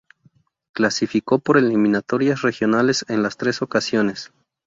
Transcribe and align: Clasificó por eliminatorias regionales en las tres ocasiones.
Clasificó 0.73 1.37
por 1.37 1.59
eliminatorias 1.59 2.41
regionales 2.41 3.05
en 3.07 3.21
las 3.21 3.37
tres 3.37 3.61
ocasiones. 3.61 4.31